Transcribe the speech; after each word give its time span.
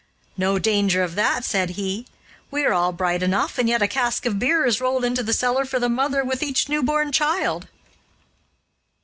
"No 0.35 0.57
danger 0.57 1.03
of 1.03 1.13
that," 1.13 1.45
said 1.45 1.71
he; 1.77 2.07
"we 2.49 2.65
are 2.65 2.73
all 2.73 2.91
bright 2.91 3.21
enough, 3.21 3.59
and 3.59 3.69
yet 3.69 3.83
a 3.83 3.87
cask 3.87 4.25
of 4.25 4.39
beer 4.39 4.65
is 4.65 4.81
rolled 4.81 5.05
into 5.05 5.21
the 5.21 5.31
cellar 5.31 5.63
for 5.63 5.77
the 5.79 5.89
mother 5.89 6.23
with 6.23 6.41
each 6.41 6.67
newborn 6.67 7.11
child." 7.11 7.67